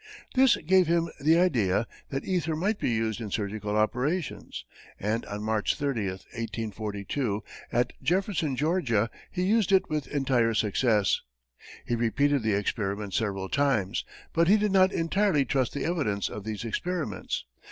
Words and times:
This 0.33 0.55
gave 0.57 0.87
him 0.87 1.09
the 1.19 1.37
idea 1.37 1.85
that 2.09 2.25
ether 2.25 2.55
might 2.55 2.79
be 2.79 2.89
used 2.89 3.21
in 3.21 3.29
surgical 3.29 3.77
operations, 3.77 4.65
and 4.99 5.23
on 5.27 5.43
March 5.43 5.75
30, 5.75 6.07
1842, 6.07 7.43
at 7.71 7.93
Jefferson, 8.01 8.55
Georgia, 8.55 9.11
he 9.29 9.43
used 9.43 9.71
it 9.71 9.91
with 9.91 10.07
entire 10.07 10.55
success. 10.55 11.21
He 11.85 11.93
repeated 11.93 12.41
the 12.41 12.53
experiment 12.55 13.13
several 13.13 13.47
times, 13.47 14.03
but 14.33 14.47
he 14.47 14.57
did 14.57 14.71
not 14.71 14.91
entirely 14.91 15.45
trust 15.45 15.71
the 15.73 15.85
evidence 15.85 16.29
of 16.29 16.45
these 16.45 16.63
experiments. 16.65 17.45